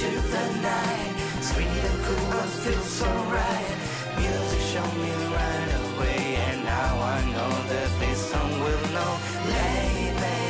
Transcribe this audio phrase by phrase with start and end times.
[0.00, 1.14] into the night.
[1.40, 3.76] Sweet and cool, I feel so right.
[4.16, 9.12] Music showed me right away, and now I know that this song will know.
[9.54, 10.42] Lately,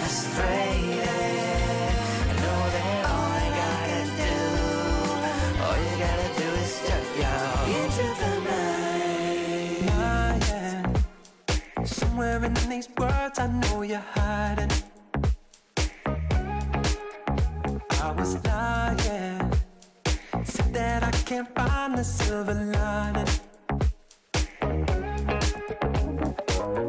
[0.00, 1.08] frustrated.
[2.26, 4.36] I know that all I gotta do,
[5.62, 8.32] all you gotta do is step out into the
[11.78, 11.86] night.
[11.86, 14.77] Somewhere in these words, I know you're hiding.
[21.88, 23.26] Find the silver lining.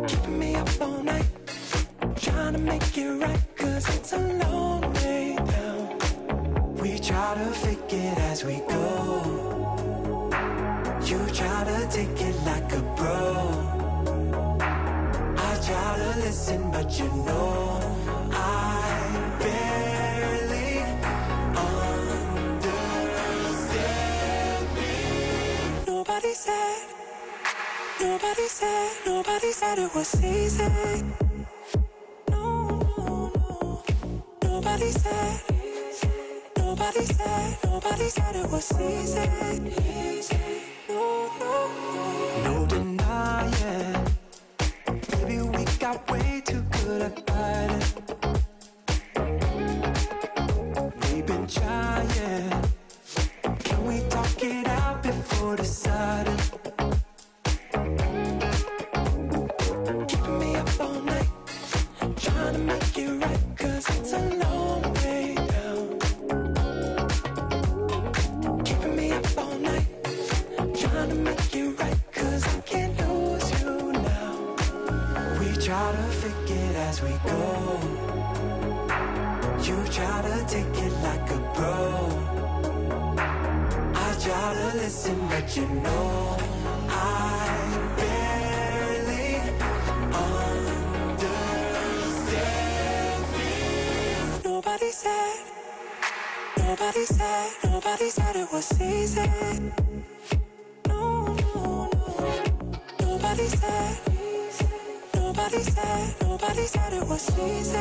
[0.08, 1.26] Keeping me up all night.
[2.16, 5.98] Trying to make it right, cause it's a long way down.
[6.82, 10.32] We try to fake it as we go.
[11.10, 13.20] You try to take it like a pro.
[15.48, 17.59] I try to listen, but you know
[28.30, 30.64] nobody said, nobody said it was easy.
[32.30, 33.84] No, no, no.
[34.44, 35.42] Nobody said,
[36.56, 39.30] nobody said, nobody said it was easy.
[40.90, 41.70] No, no,
[42.44, 44.06] no No denying.
[45.12, 47.86] Baby, we got way too good at fighting.
[51.02, 52.62] We've been trying.
[53.64, 56.79] Can we talk it out before deciding?
[94.44, 95.40] Nobody said,
[96.58, 99.89] nobody said, nobody said it was easy.
[103.40, 103.98] Nobody said,
[105.16, 107.80] nobody said, nobody said it was easy.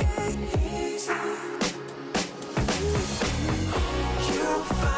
[4.28, 4.97] You find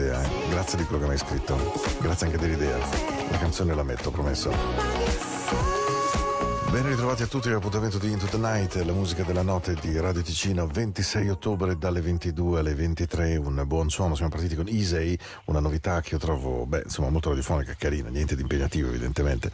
[0.00, 0.48] bacio grande a Medea, eh.
[0.50, 1.56] Grazie di quello che mi hai scritto.
[2.00, 2.78] Grazie anche dell'idea.
[3.30, 5.29] La canzone la metto, promesso.
[6.70, 10.22] Ben ritrovati a tutti all'appuntamento di Into the Night, la musica della notte di Radio
[10.22, 15.58] Ticino, 26 ottobre dalle 22 alle 23, un buon suono, siamo partiti con Easy, una
[15.58, 19.50] novità che io trovo, beh, insomma, molto radiofonica, carina, niente di impegnativo evidentemente.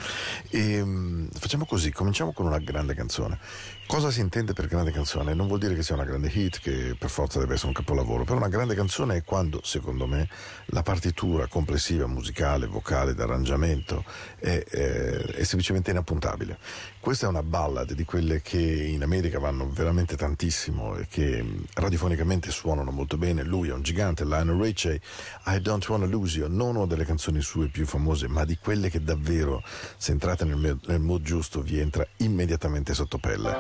[0.51, 3.39] E mm, facciamo così, cominciamo con una grande canzone.
[3.87, 5.33] Cosa si intende per grande canzone?
[5.33, 8.25] Non vuol dire che sia una grande hit, che per forza deve essere un capolavoro,
[8.25, 10.29] però una grande canzone è quando, secondo me,
[10.67, 14.05] la partitura complessiva, musicale, vocale, d'arrangiamento
[14.39, 16.59] è, è- è semplicemente inappuntabile.
[17.07, 21.67] Questa è una ballad di quelle che in America vanno veramente tantissimo e che mh,
[21.75, 23.45] radiofonicamente suonano molto bene.
[23.45, 25.01] Lui è un gigante, Lionel Richie,
[25.47, 28.91] I Don't Wanna Lose You, non una delle canzoni sue più famose, ma di quelle
[28.91, 29.63] che davvero,
[29.97, 33.55] se entrate nel, nel mood giusto, vi entra immediatamente sotto pelle.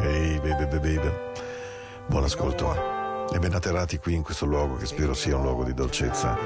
[0.00, 1.12] Ehi, baby, baby, baby.
[2.08, 3.32] Buon ascolto.
[3.32, 6.36] E ben atterrati qui in questo luogo che spero sia un luogo di dolcezza,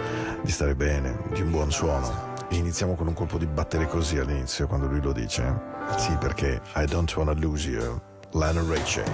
[0.43, 2.28] di stare bene, di un buon suono.
[2.51, 5.55] Iniziamo con un colpo di battere così all'inizio quando lui lo dice.
[5.99, 8.01] Sì, perché I don't wanna lose you.
[8.33, 9.05] Lionel Richie.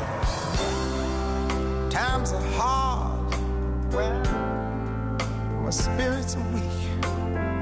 [1.90, 3.34] Times are hard.
[3.92, 4.20] Well,
[5.62, 7.04] my spirits are weak.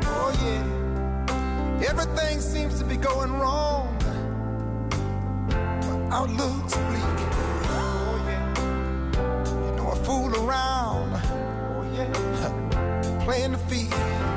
[0.05, 1.89] Oh, yeah.
[1.89, 3.89] Everything seems to be going wrong.
[5.51, 7.19] My outlook's bleak.
[7.71, 8.55] Oh, yeah.
[9.67, 11.15] You know, I fool around.
[11.77, 13.21] Oh, yeah.
[13.25, 14.32] Playing the field.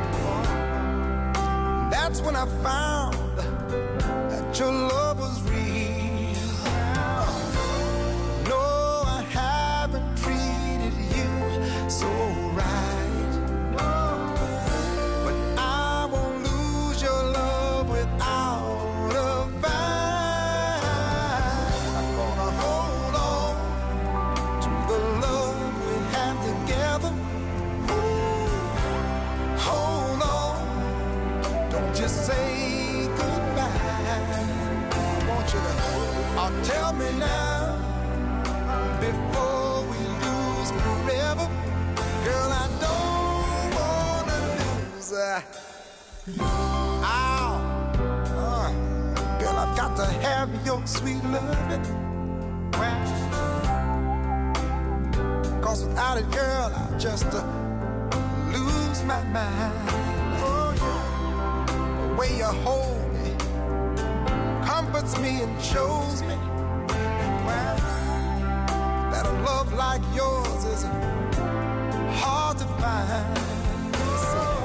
[2.16, 3.38] That's when I found
[4.32, 5.65] that your love was real.
[50.86, 51.84] sweet loving.
[55.62, 57.44] Cause without it, girl, I just uh,
[58.52, 59.74] lose my mind.
[60.42, 62.08] Oh, yeah.
[62.08, 63.36] The way you hold me
[64.66, 66.38] comforts me and shows me
[69.12, 73.38] that a love like yours is uh, hard to find.
[73.98, 74.65] Oh.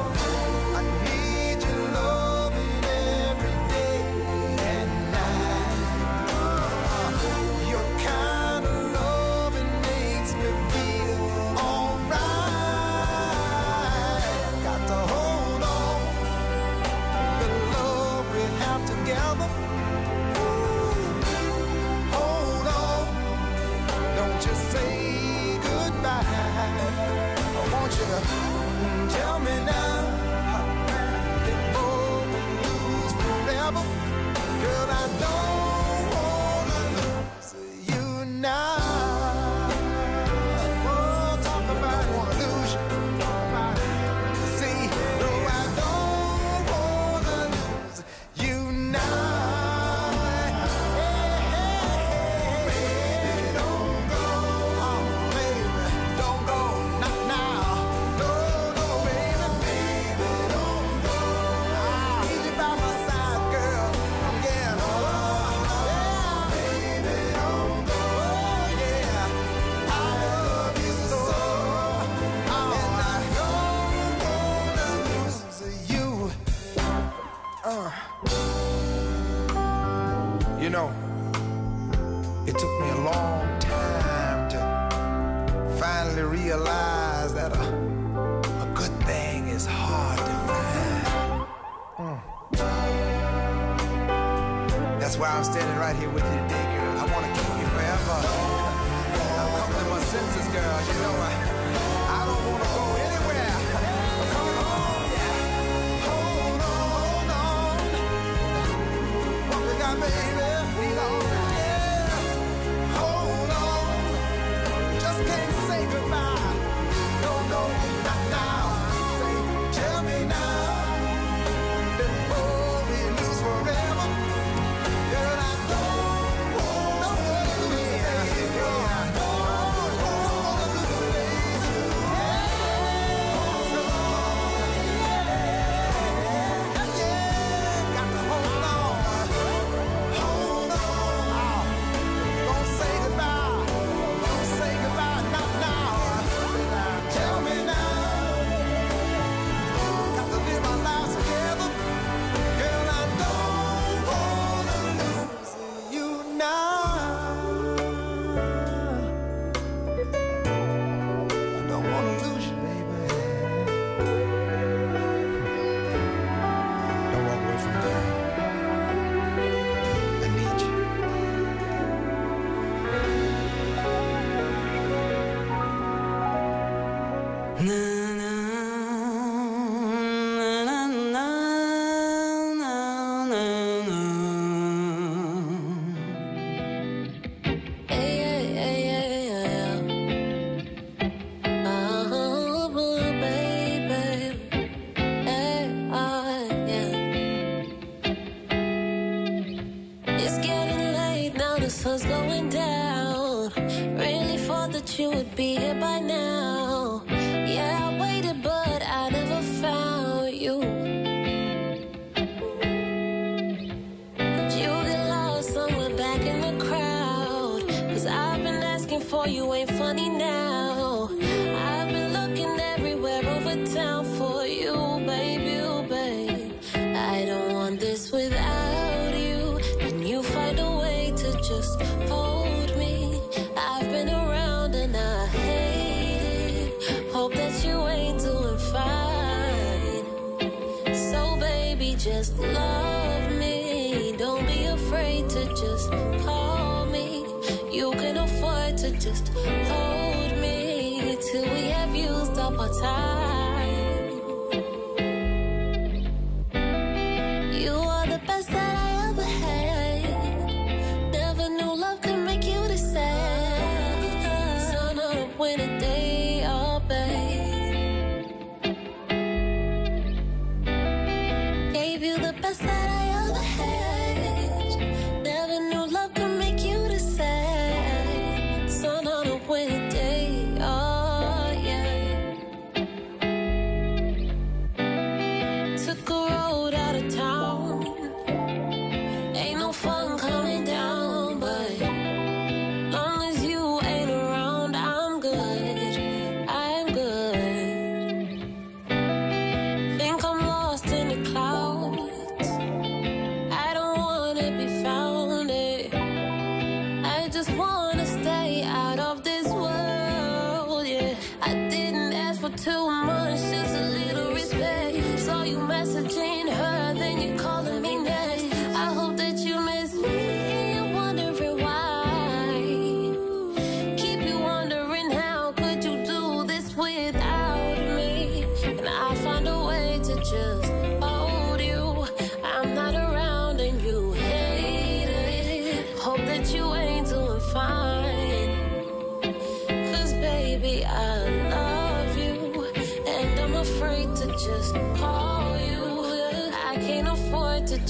[219.31, 220.09] you ain't funny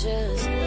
[0.03, 0.60] just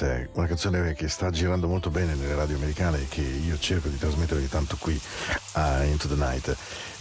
[0.00, 3.88] È una canzone che sta girando molto bene nelle radio americane e che io cerco
[3.88, 5.00] di trasmettere ogni tanto qui
[5.52, 6.56] a Into the Night.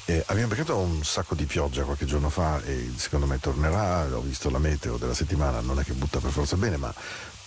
[0.06, 4.06] Eh, abbiamo beccato un sacco di pioggia qualche giorno fa e secondo me tornerà.
[4.16, 6.94] Ho visto la meteo della settimana, non è che butta per forza bene, ma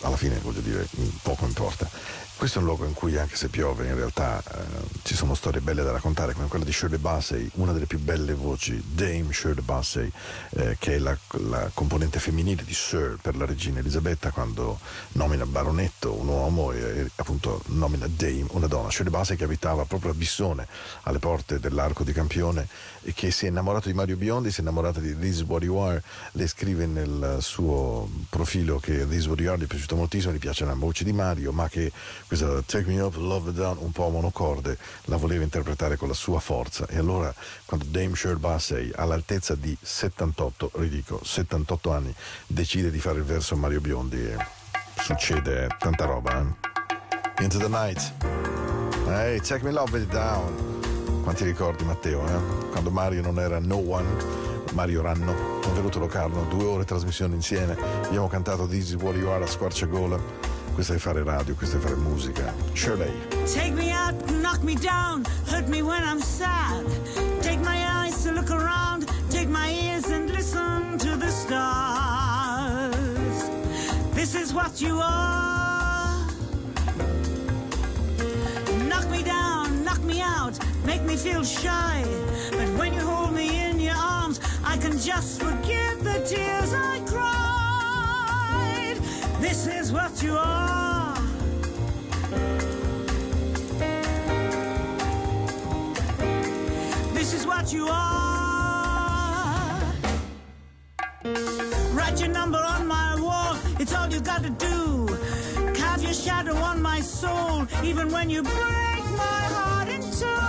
[0.01, 0.87] alla fine voglio dire
[1.23, 1.89] poco importa.
[2.37, 5.61] Questo è un luogo in cui anche se piove in realtà eh, ci sono storie
[5.61, 9.63] belle da raccontare come quella di Shirley Bassey, una delle più belle voci, Dame Shirley
[9.63, 10.11] Bassey,
[10.51, 11.17] eh, che è la,
[11.49, 14.81] la componente femminile di Sir per la regina Elisabetta quando
[15.13, 18.91] nomina baronetto un uomo e, e appunto nomina Dame una donna.
[18.91, 20.67] Shirley Bassey che abitava proprio a Bissone,
[21.03, 22.67] alle porte dell'Arco di Campione
[23.03, 25.63] e che si è innamorato di Mario Biondi, si è innamorata di This Is What
[25.63, 29.67] You Are, le scrive nel suo profilo che This Is What You Are gli è
[29.69, 31.93] piaciuto moltissimo, gli piace la voce di Mario, ma che
[32.27, 36.41] questa Take Me Up, Love Down, un po' monocorde, la voleva interpretare con la sua
[36.41, 36.87] forza.
[36.89, 37.33] E allora,
[37.65, 42.15] quando Dame Shirley Bassey, all'altezza di 78, ridico, 78 anni,
[42.47, 44.37] decide di fare il verso Mario Biondi, e
[45.03, 47.43] succede tanta roba, eh?
[47.43, 48.13] Into the Night.
[49.07, 51.23] Hey, Take Me Love It Down.
[51.23, 52.69] Quanti ricordi, Matteo, eh?
[52.71, 57.35] Quando Mario non era no one, Mario Ranno, è venuto Locarno, due ore di trasmissione
[57.35, 60.46] insieme, abbiamo cantato This Is What You Are a squarciagola.
[60.77, 62.53] Questo è fare radio, questo è fare musica.
[62.75, 63.11] Shirley.
[63.47, 66.85] Take me out, knock me down, hurt me when I'm sad.
[67.41, 72.93] Take my eyes to look around, take my ears and listen to the stars.
[74.13, 76.15] This is what you are.
[78.87, 82.05] Knock me down, knock me out, make me feel shy.
[82.51, 87.06] But when you hold me in your arms, I can just forget the tears I.
[89.49, 91.15] This is what you are.
[97.15, 99.81] This is what you are.
[101.93, 105.07] Write your number on my wall, it's all you gotta do.
[105.79, 110.43] Carve your shadow on my soul, even when you break my heart in two.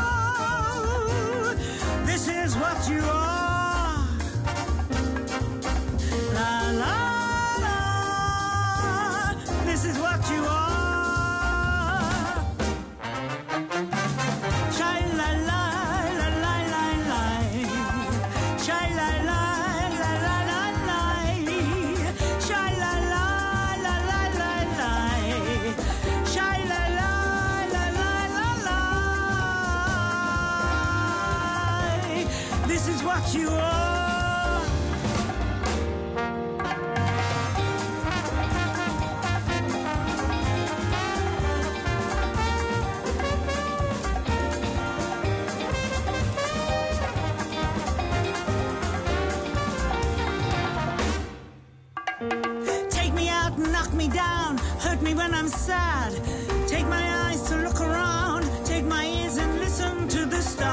[2.08, 3.37] This is what you are.
[54.48, 56.14] Down, hurt me when I'm sad.
[56.68, 60.68] Take my eyes to look around, take my ears and listen to the stars.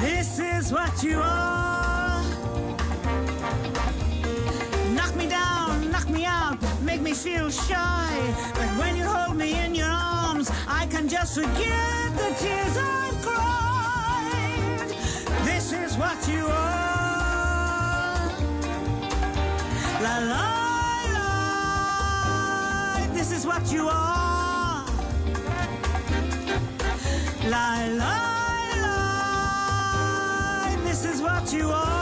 [0.00, 2.22] This is what you are.
[4.94, 8.34] Knock me down, knock me out, make me feel shy.
[8.54, 13.22] But when you hold me in your arms, I can just forget the tears I've
[13.26, 14.88] cried.
[15.44, 16.56] This is what you are.
[20.02, 20.65] La la
[23.28, 24.86] this is what you are.
[27.50, 28.18] La la
[28.82, 28.96] la,
[30.84, 31.95] this is what you are.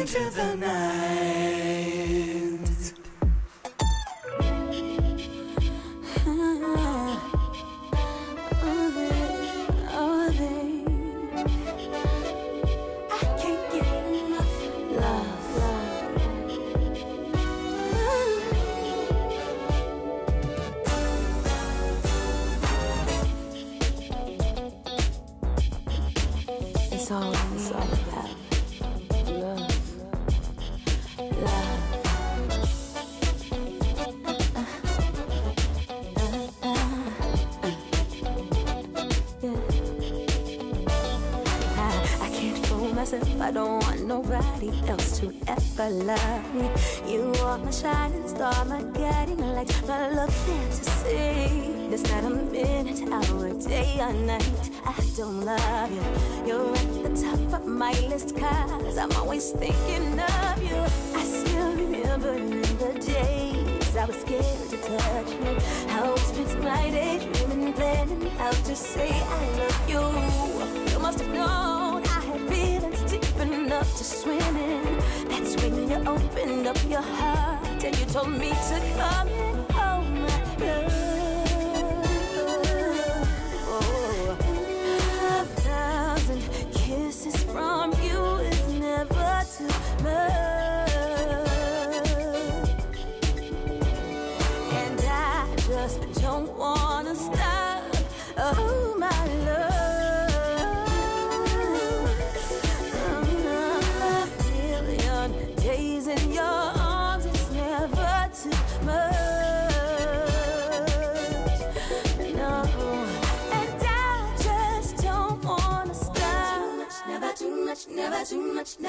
[0.00, 1.49] Into the night.
[43.12, 46.70] I don't want nobody else to ever love me.
[47.12, 51.88] You are my shining star, my guiding light, my love fantasy.
[51.88, 56.04] There's not a minute, hour, day or night I don't love you.
[56.46, 60.76] You're at the top of my list, cause I'm always thinking of you.
[61.18, 65.58] I still remember in the days I was scared to touch you.
[65.88, 70.92] I spent my day dreaming, planning how to say I love you.
[70.92, 71.79] You must have known
[73.80, 74.98] enough to swim in.
[75.28, 79.49] That's when you opened up your heart and you told me to come in.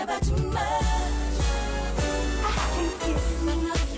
[0.06, 0.62] Never too much.
[2.44, 3.91] I can't get enough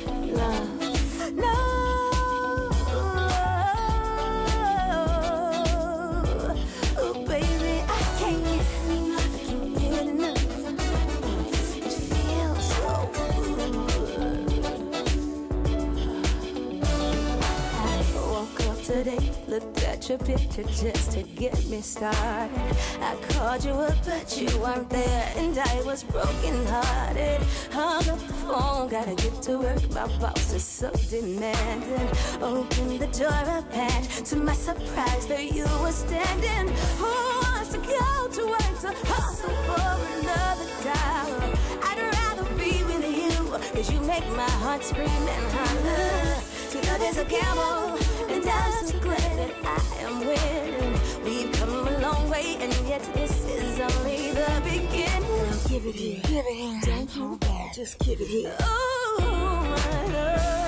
[20.09, 22.49] at picture just to get me started.
[22.99, 27.41] I called you up, but you weren't there, and I was broken hearted.
[27.71, 29.81] Hung up the phone, gotta get to work.
[29.91, 32.09] My boss is so demanding.
[32.41, 36.73] Opened the door up, and to my surprise, there you were standing.
[36.97, 37.13] Who
[37.43, 39.89] wants to go to work to hustle for
[40.19, 41.55] another dollar?
[41.83, 46.41] I'd rather be with you, cause you make my heart scream and holler.
[46.71, 48.02] To love is a gamble,
[48.43, 50.99] so glad that I am winning.
[51.23, 55.23] We've come a long way, and yet this is only the beginning.
[55.69, 56.79] Give it here, give it here.
[56.83, 58.55] Don't hold back, just give it here.
[58.59, 60.62] Oh, my love.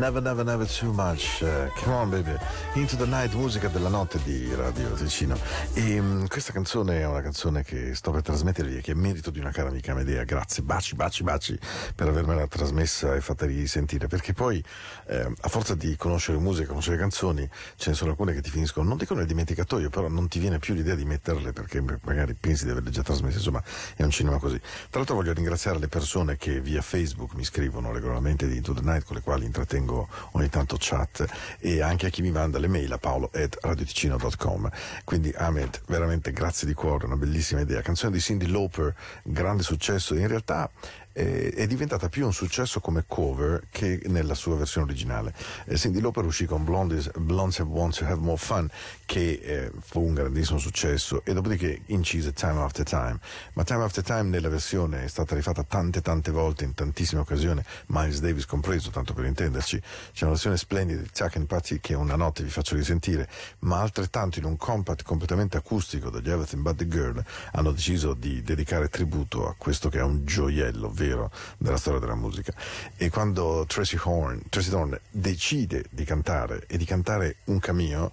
[0.00, 1.42] Never never never too much.
[1.42, 2.36] Eh, come on baby.
[2.74, 5.36] Into the night, musica della notte di Radio Ticino.
[5.72, 9.30] E mm, questa canzone è una canzone che sto per trasmettervi e che è merito
[9.30, 10.22] di una cara amica Medea.
[10.22, 11.58] Grazie, baci, baci, baci
[11.96, 14.06] per avermela trasmessa e fatta risentire.
[14.06, 14.62] Perché poi
[15.08, 18.88] eh, a forza di conoscere musica, conoscere canzoni, ce ne sono alcune che ti finiscono,
[18.88, 22.66] non dico nel dimenticatoio, però non ti viene più l'idea di metterle perché magari pensi
[22.66, 23.38] di averle già trasmesse.
[23.38, 23.60] Insomma,
[23.96, 24.58] è un cinema così.
[24.58, 28.82] Tra l'altro voglio ringraziare le persone che via Facebook mi scrivono regolarmente di Into the
[28.82, 31.26] Night con le quali intrattengo ogni tanto chat
[31.58, 34.70] e anche a chi mi manda le mail a paolo.radioticino.com
[35.04, 37.80] quindi Ahmed veramente grazie di cuore una bellissima idea.
[37.80, 38.94] Canzone di Cindy Lauper
[39.24, 40.14] grande successo.
[40.14, 40.70] In realtà
[41.12, 45.34] eh, è diventata più un successo come cover che nella sua versione originale.
[45.66, 48.68] Eh, Cindy Lauper uscì con Blondes, Blondes Want to Have More Fun,
[49.06, 53.18] che eh, fu un grandissimo successo, e dopodiché incise Time After Time.
[53.54, 57.62] Ma Time After Time nella versione è stata rifatta tante tante volte, in tantissime occasioni,
[57.86, 59.80] Miles Davis compreso, tanto per intenderci.
[60.12, 63.28] C'è una versione splendida di Chuck and Patty che una notte vi faccio risentire,
[63.60, 68.42] ma altrettanto in un compact completamente acustico degli Everything But The Girl hanno deciso di
[68.42, 72.52] dedicare tributo a questo che è un gioiello vero della storia della musica.
[72.96, 78.12] E quando Tracy Horn, Tracy Thorn decide di cantare e di cantare un cameo,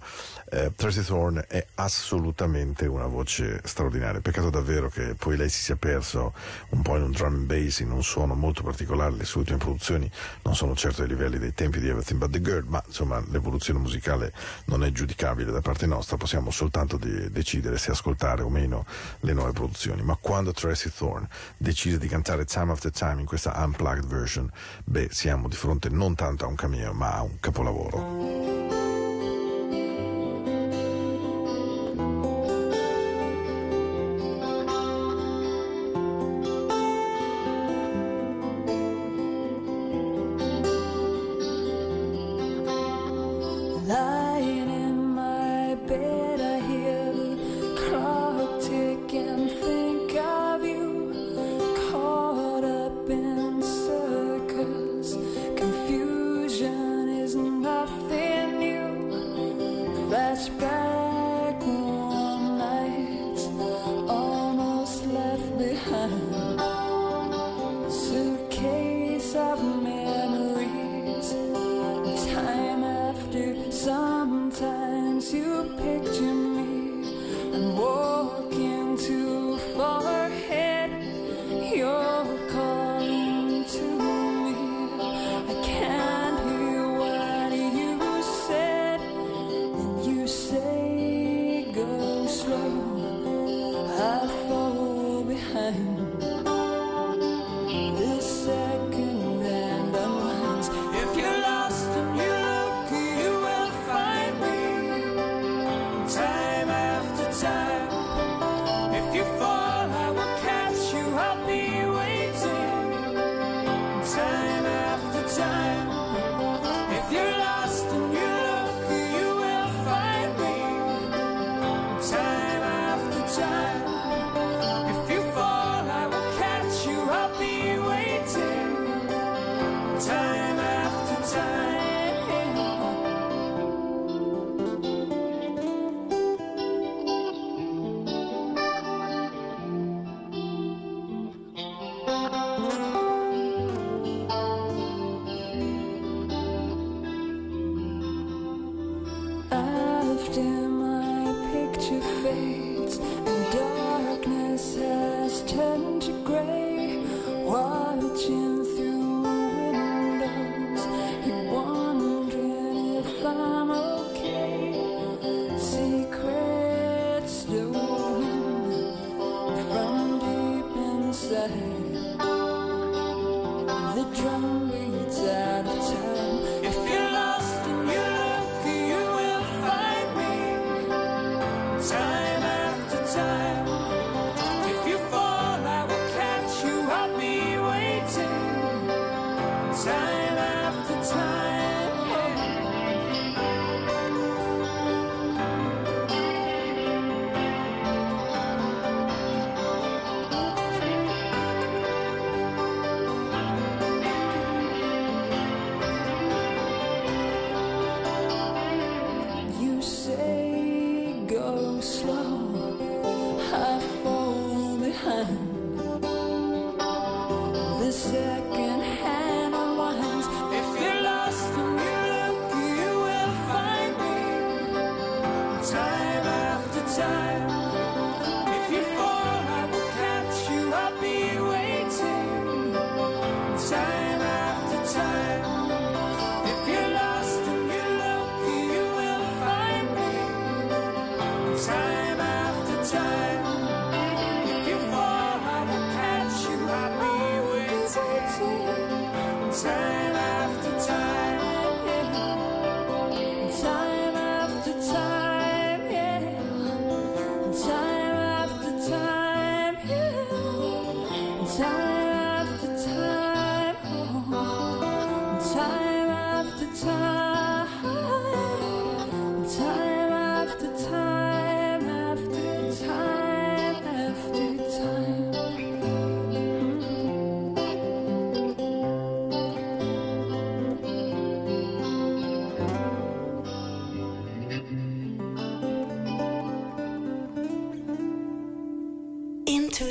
[0.50, 4.20] eh, Tracy Thorn è assolutamente una voce straordinaria.
[4.20, 6.32] Peccato davvero che poi lei si sia perso
[6.70, 9.16] un po' in un drum and bass, in un suono molto particolare.
[9.16, 10.10] Le sue ultime produzioni
[10.42, 13.78] non sono certo ai livelli dei tempi di Everything But The Girl, ma insomma l'evoluzione
[13.78, 14.32] musicale
[14.66, 18.86] non è giudicabile da parte nostra, possiamo soltanto de- decidere se ascoltare o meno
[19.20, 20.02] le nuove produzioni.
[20.02, 24.48] Ma quando Tracy Thorn decise di cantare Time After Time in questa unplugged version,
[24.84, 28.37] beh, siamo di fronte non tanto a un cameo, ma a un capolavoro.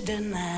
[0.07, 0.56] The.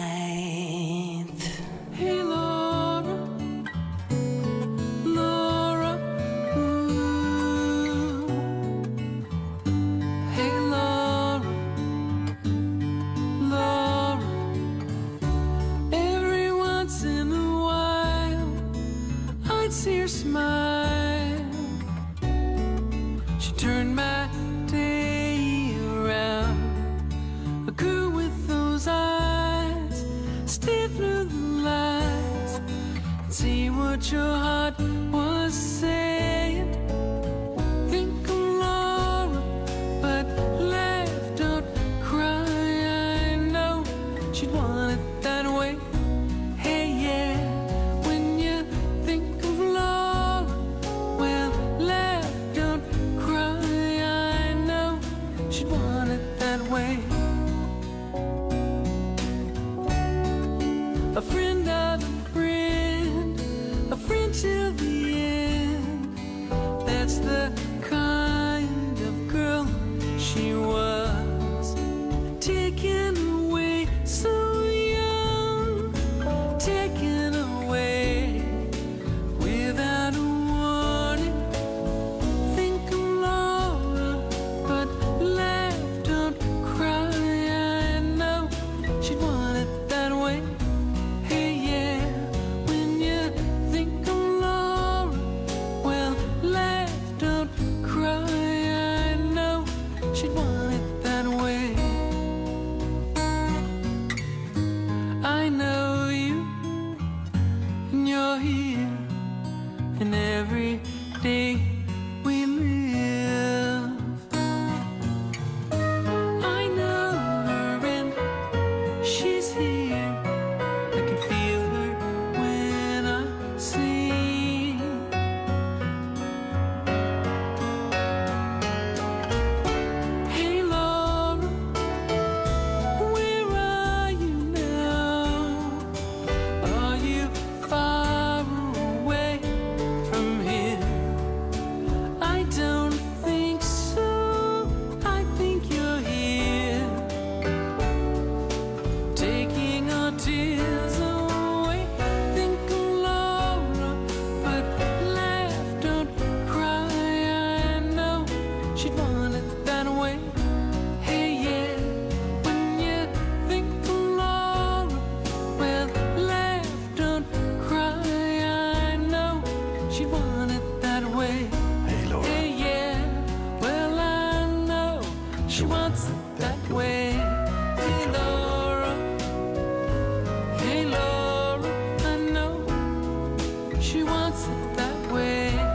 [183.82, 185.69] She wants it that way.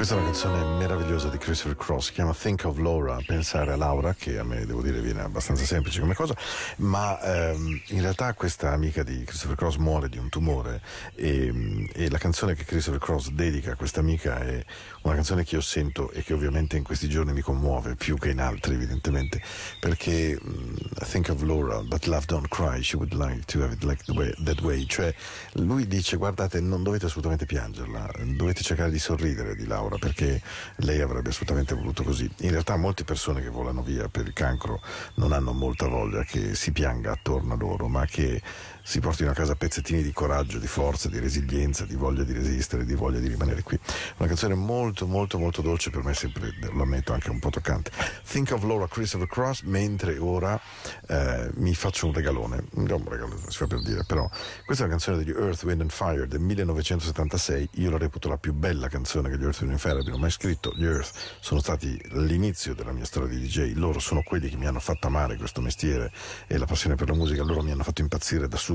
[0.00, 3.76] Questa è una canzone meravigliosa di Christopher Cross, si chiama Think of Laura, pensare a
[3.76, 6.34] Laura, che a me devo dire viene abbastanza semplice come cosa,
[6.76, 10.80] ma ehm, in realtà questa amica di Christopher Cross muore di un tumore
[11.14, 14.64] e, e la canzone che Christopher Cross dedica a questa amica è
[15.02, 18.30] una canzone che io sento e che ovviamente in questi giorni mi commuove più che
[18.30, 19.42] in altri evidentemente,
[19.80, 20.76] perché mm,
[21.10, 24.32] Think of Laura, but love don't cry, she would like to have it like way,
[24.44, 25.14] that way, cioè
[25.56, 30.40] lui dice guardate non dovete assolutamente piangerla, dovete cercare di sorridere di Laura perché
[30.76, 32.30] lei avrebbe assolutamente voluto così.
[32.40, 34.80] In realtà molte persone che volano via per il cancro
[35.14, 38.40] non hanno molta voglia che si pianga attorno a loro, ma che
[38.82, 42.84] si portino a casa pezzettini di coraggio, di forza, di resilienza, di voglia di resistere,
[42.84, 43.78] di voglia di rimanere qui.
[44.16, 47.90] Una canzone molto molto molto dolce per me sempre, lo ammetto, anche un po' toccante.
[48.28, 50.60] Think of Laura Christopher Cross, mentre ora
[51.06, 54.28] eh, mi faccio un regalone, non un regalo si fa per dire, però.
[54.64, 58.38] Questa è una canzone degli Earth, Wind and Fire del 1976, io la reputo la
[58.38, 61.60] più bella canzone che gli Earth, Wind and Fire abbiano mai scritto, gli Earth sono
[61.60, 65.36] stati l'inizio della mia storia di DJ, loro sono quelli che mi hanno fatto amare
[65.36, 66.12] questo mestiere
[66.46, 68.69] e la passione per la musica, loro mi hanno fatto impazzire da subito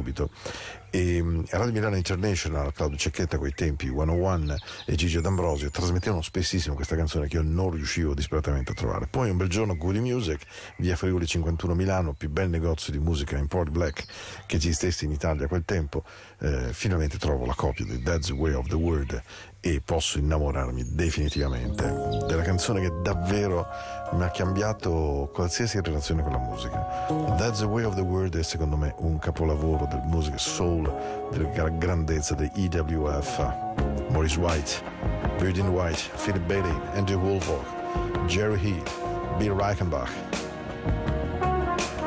[0.96, 4.56] e mm, Radio Milano International, Claudio Cecchetta quei tempi, 101
[4.86, 9.08] e Gigi D'Ambrosio trasmettevano spessissimo questa canzone che io non riuscivo disperatamente a trovare.
[9.08, 10.42] Poi un bel giorno Goody Music,
[10.78, 14.06] via Friuli 51 Milano, più bel negozio di musica in Port Black
[14.46, 16.04] che esistesse in Italia a quel tempo,
[16.40, 19.22] eh, finalmente trovo la copia di That's Way of the Word
[19.60, 21.84] e posso innamorarmi definitivamente
[22.28, 23.68] della canzone che davvero
[24.16, 27.06] mi ha cambiato qualsiasi relazione con la musica.
[27.38, 30.92] That's the Way of the World è secondo me un capolavoro del musica soul,
[31.32, 33.40] della grandezza di EWF.
[34.10, 34.82] Maurice White,
[35.40, 37.66] Virgin White, Philip Bailey, Andrew Woolfolk,
[38.28, 38.84] Jerry Healy,
[39.38, 40.10] Bill Reichenbach.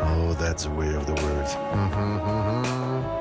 [0.03, 1.49] Oh, that's the way of the world.
[1.75, 3.19] Mm-hmm, mm-hmm, mm-hmm.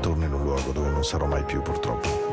[0.00, 2.27] Torno in un luogo dove non sarò mai più, purtroppo.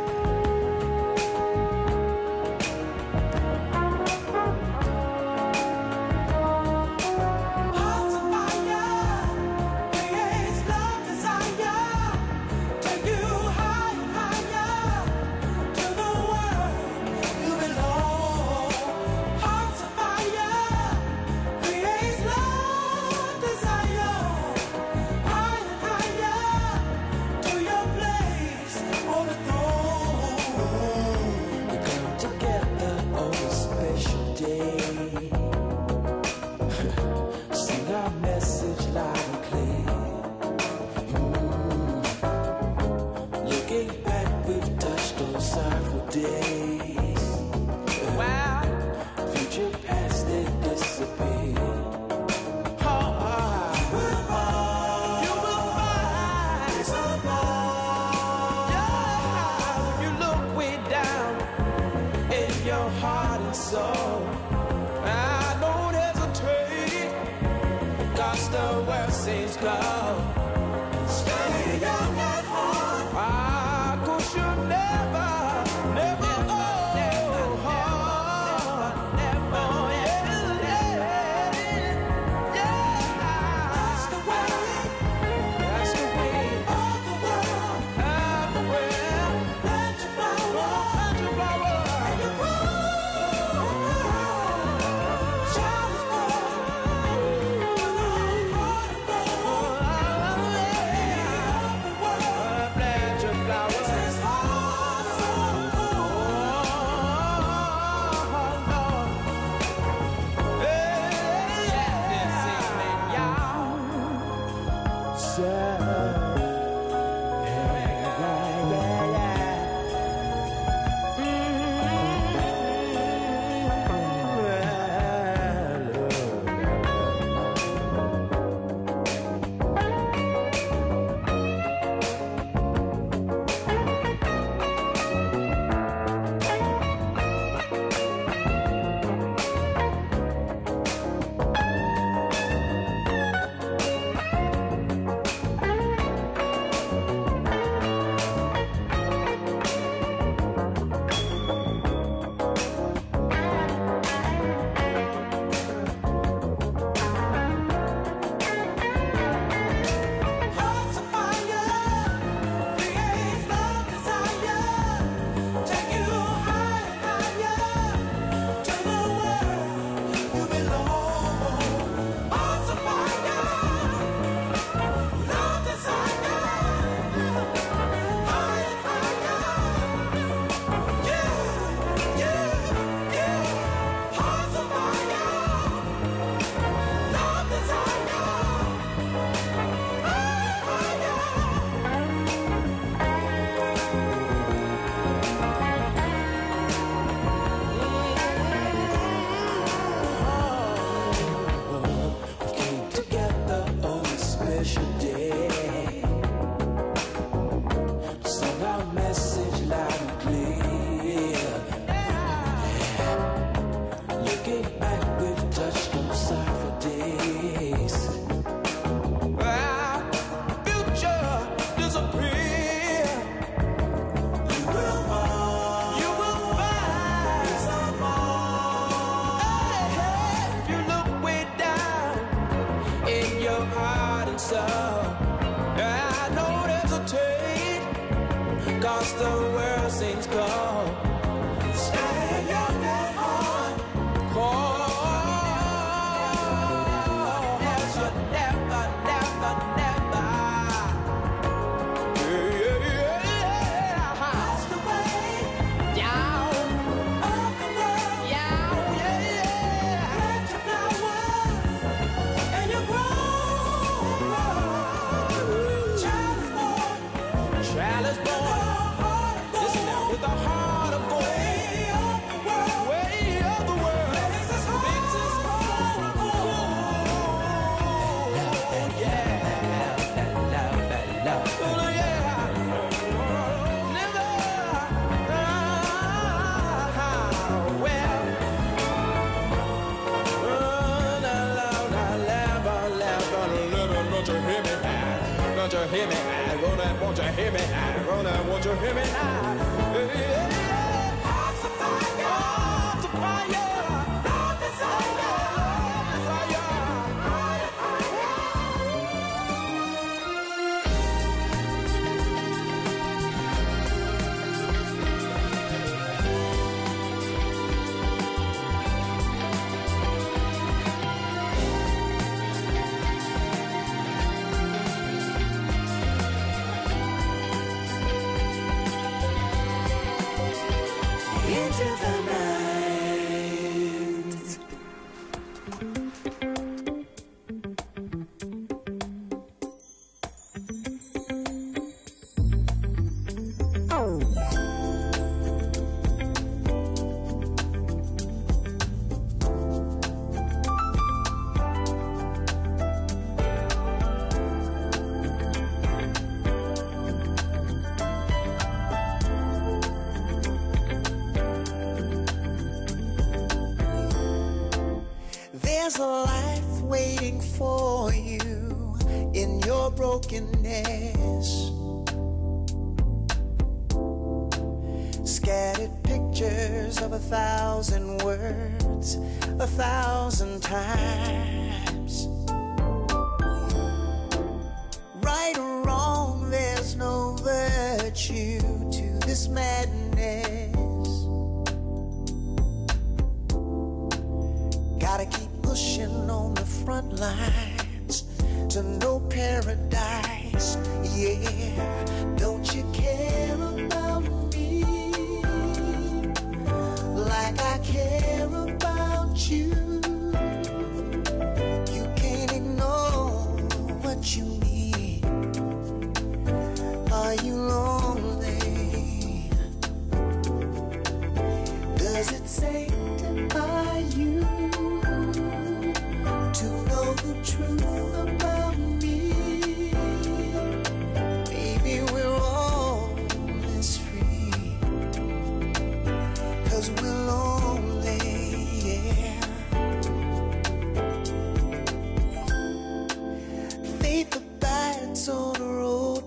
[331.78, 332.25] to the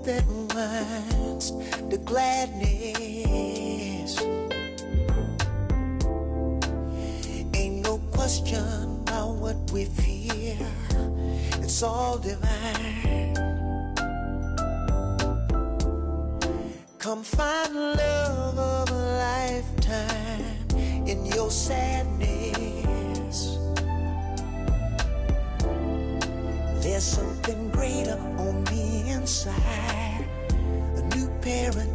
[0.08, 1.50] that once
[1.90, 4.18] the gladness.
[7.54, 10.66] Ain't no question about what we feel,
[11.62, 13.34] it's all divine.
[16.98, 18.94] Come find love of a
[19.28, 20.68] lifetime
[21.06, 23.58] in your sadness.
[26.82, 29.87] There's something greater on the inside
[31.48, 31.87] appearance.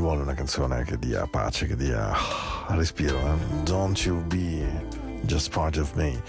[0.00, 3.18] Vuole una canzone che dia pace, che dia ah, respiro.
[3.18, 3.62] Eh?
[3.64, 4.66] Don't you be
[5.22, 6.20] just part of me.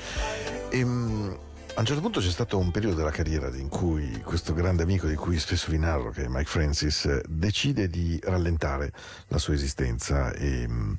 [0.69, 1.31] E, mm,
[1.75, 5.07] a un certo punto c'è stato un periodo della carriera in cui questo grande amico
[5.07, 8.91] di cui spesso vi narro, che è Mike Francis, decide di rallentare
[9.29, 10.93] la sua esistenza e, mm,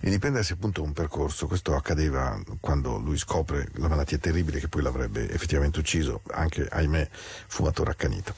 [0.00, 1.46] e di prendersi appunto un percorso.
[1.46, 7.08] Questo accadeva quando lui scopre la malattia terribile che poi l'avrebbe effettivamente ucciso, anche ahimè
[7.46, 8.34] fumatore accanito.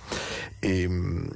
[0.58, 1.26] E, mm,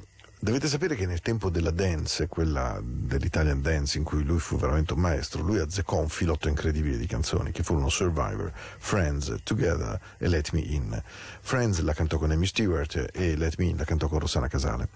[0.43, 4.91] Dovete sapere che nel tempo della dance, quella dell'Italian dance in cui lui fu veramente
[4.91, 10.27] un maestro, lui azzeccò un filotto incredibile di canzoni che furono Survivor, Friends, Together e
[10.27, 11.01] Let Me In.
[11.39, 14.89] Friends la cantò con Amy Stewart e Let Me In la cantò con Rossana Casale.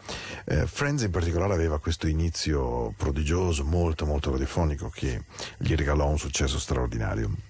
[0.43, 5.23] Eh, Friends in particolare aveva questo inizio prodigioso, molto molto radiofonico che
[5.59, 7.46] gli regalò un successo straordinario.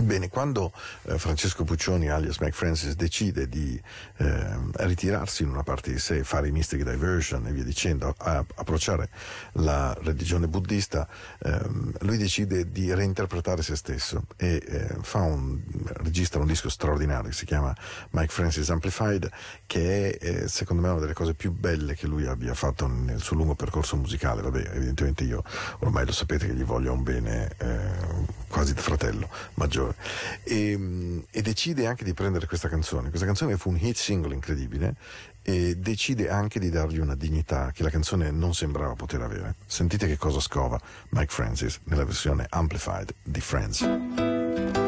[0.00, 0.72] Bene, quando
[1.02, 3.80] eh, Francesco Puccioni, alias Mike Francis, decide di
[4.18, 8.44] eh, ritirarsi in una parte di sé, fare i Mystic Diversion e via dicendo, a,
[8.54, 9.08] approcciare
[9.54, 11.08] la religione buddista,
[11.42, 15.60] ehm, lui decide di reinterpretare se stesso e eh, un,
[15.94, 17.74] registra un disco straordinario che si chiama
[18.10, 19.28] Mike Francis Amplified,
[19.66, 23.20] che è eh, secondo me una delle cose più belle che lui abbia fatto nel
[23.20, 24.42] suo lungo percorso musicale.
[24.42, 25.42] Vabbè, evidentemente io
[25.80, 29.94] ormai lo sapete che gli voglio un bene eh, quasi fratello maggiore
[30.42, 33.08] e, e, decide anche di prendere questa canzone.
[33.08, 34.94] Questa canzone fu un hit single incredibile
[35.42, 39.56] e decide anche di dargli una dignità che la canzone non sembrava poter avere.
[39.66, 40.80] Sentite che cosa scova
[41.10, 44.87] Mike Francis nella versione amplified di Friends.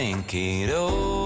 [0.00, 1.19] Think it over oh.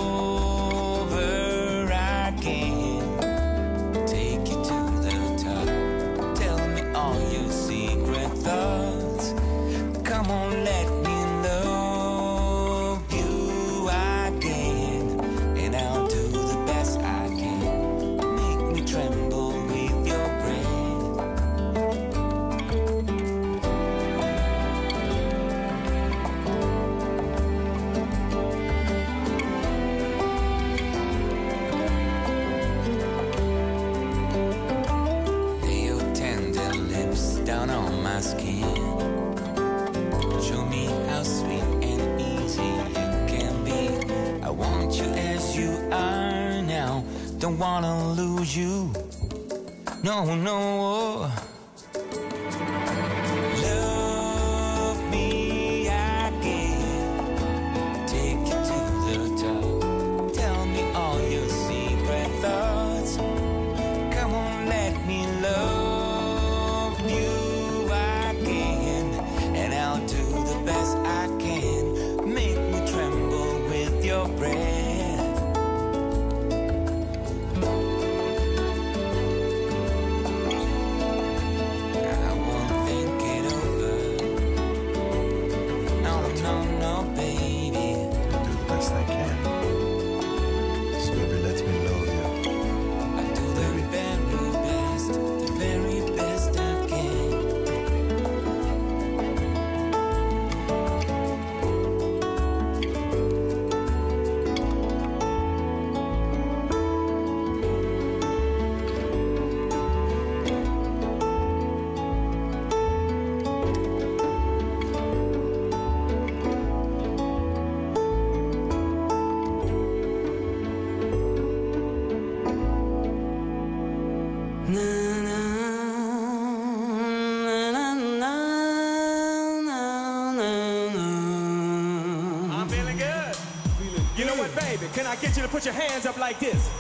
[135.95, 136.74] hands up like this.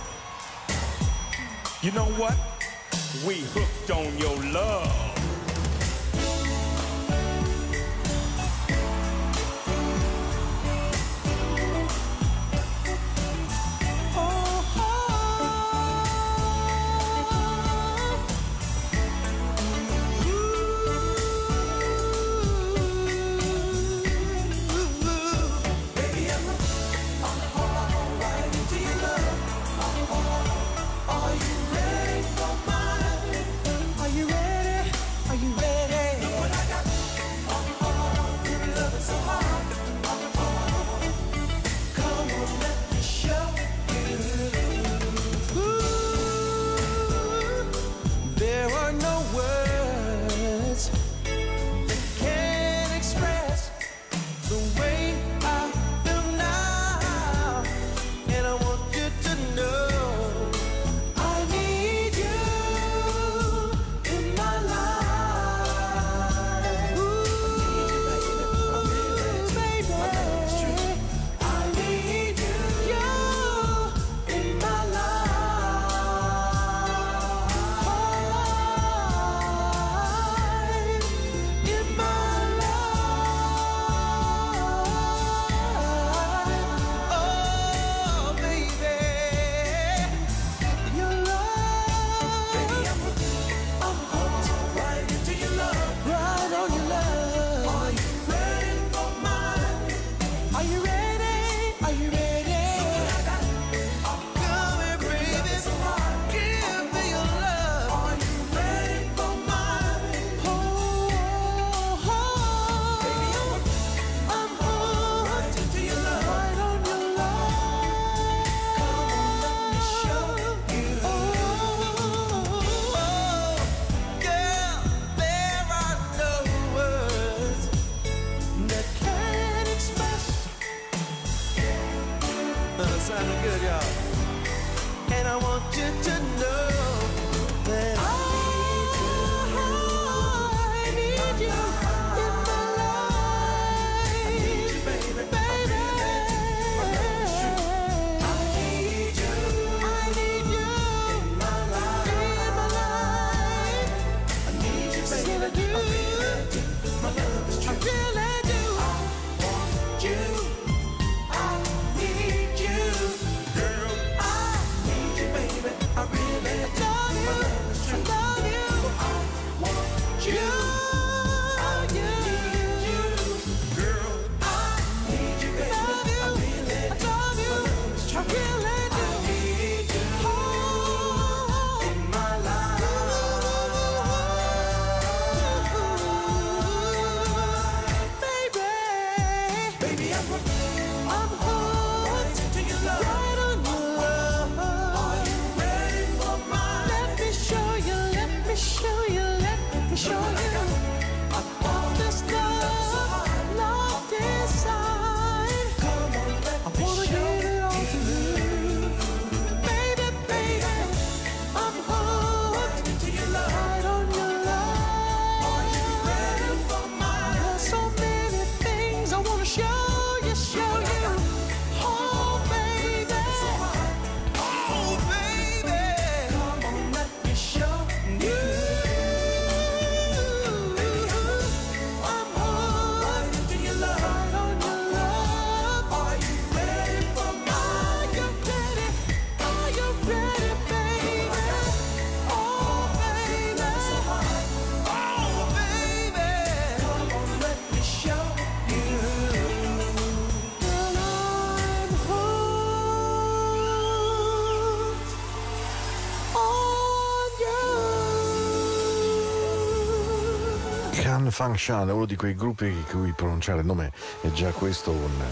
[261.00, 264.90] Can Function è uno di quei gruppi di cui pronunciare il nome è già questo
[264.90, 265.22] un,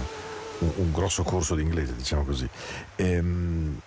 [0.58, 2.48] un, un grosso corso di inglese, diciamo così.
[2.96, 3.80] Ehm,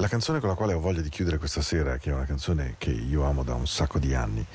[0.00, 2.76] la canzone con la quale ho voglia di chiudere questa sera, che è una canzone
[2.78, 4.46] che io amo da un sacco di anni,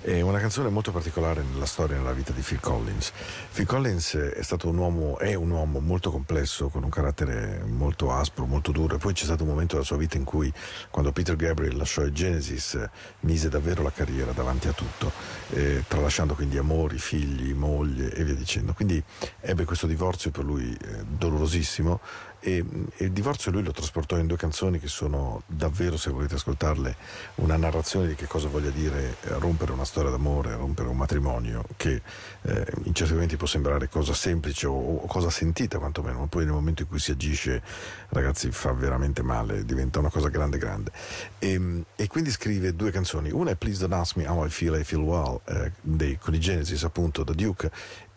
[0.00, 3.12] è una canzone molto particolare nella storia e nella vita di Phil Collins.
[3.52, 8.10] Phil Collins è stato un uomo, è un uomo molto complesso, con un carattere molto
[8.10, 8.96] aspro, molto duro.
[8.96, 10.52] E poi c'è stato un momento della sua vita in cui,
[10.90, 12.82] quando Peter Gabriel lasciò il Genesis,
[13.20, 15.12] mise davvero la carriera davanti a tutto,
[15.50, 18.72] eh, tralasciando quindi amori, figli, moglie e via dicendo.
[18.72, 19.00] Quindi
[19.40, 22.00] ebbe questo divorzio per lui eh, dolorosissimo
[22.40, 22.64] e,
[22.96, 26.96] e il divorzio lui lo trasportò in due canzoni che sono davvero, se volete ascoltarle,
[27.36, 31.64] una narrazione di che cosa voglia dire eh, rompere una storia d'amore, rompere un matrimonio,
[31.76, 32.00] che
[32.42, 36.44] eh, in certi momenti può sembrare cosa semplice o, o cosa sentita quantomeno, ma poi
[36.44, 37.62] nel momento in cui si agisce,
[38.10, 40.92] ragazzi, fa veramente male, diventa una cosa grande grande.
[41.38, 44.78] E, e quindi scrive due canzoni, una è Please Don't Ask Me How I Feel,
[44.78, 47.70] I Feel Well, eh, dei, con i Genesis appunto da Duke,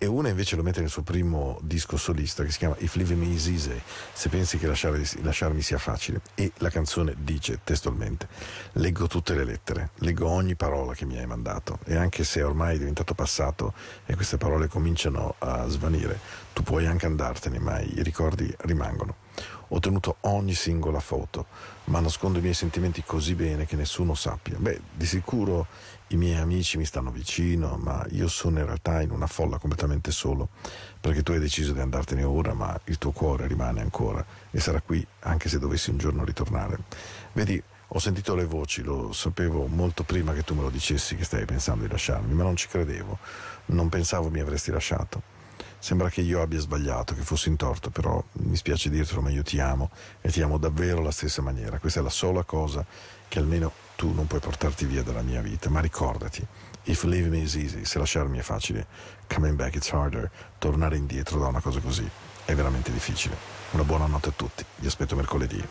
[0.03, 3.21] e una invece lo mette nel suo primo disco solista che si chiama If Living
[3.21, 3.79] Me Is Easy,
[4.11, 6.21] se pensi che lasciare- lasciarmi sia facile.
[6.33, 8.27] E la canzone dice testualmente,
[8.73, 12.77] leggo tutte le lettere, leggo ogni parola che mi hai mandato e anche se ormai
[12.77, 13.75] è diventato passato
[14.07, 16.19] e queste parole cominciano a svanire,
[16.51, 19.17] tu puoi anche andartene, ma i ricordi rimangono.
[19.73, 21.45] Ho tenuto ogni singola foto,
[21.85, 24.57] ma nascondo i miei sentimenti così bene che nessuno sappia.
[24.57, 25.67] Beh, di sicuro
[26.11, 30.11] i miei amici mi stanno vicino, ma io sono in realtà in una folla completamente
[30.11, 30.49] solo,
[30.99, 34.81] perché tu hai deciso di andartene ora, ma il tuo cuore rimane ancora e sarà
[34.81, 36.79] qui anche se dovessi un giorno ritornare.
[37.33, 37.61] Vedi,
[37.93, 41.45] ho sentito le voci, lo sapevo molto prima che tu me lo dicessi che stavi
[41.45, 43.17] pensando di lasciarmi, ma non ci credevo,
[43.67, 45.30] non pensavo mi avresti lasciato.
[45.83, 49.41] Sembra che io abbia sbagliato, che fossi in torto, però mi spiace dirtelo, ma io
[49.41, 49.89] ti amo
[50.21, 51.79] e ti amo davvero alla stessa maniera.
[51.79, 52.85] Questa è la sola cosa
[53.27, 55.71] che almeno tu non puoi portarti via dalla mia vita.
[55.71, 56.45] Ma ricordati,
[56.83, 58.85] if leaving me is easy, se lasciarmi è facile,
[59.27, 60.29] coming back it's harder,
[60.59, 62.07] tornare indietro da una cosa così
[62.45, 63.35] è veramente difficile.
[63.71, 65.63] Una buona notte a tutti, vi aspetto mercoledì.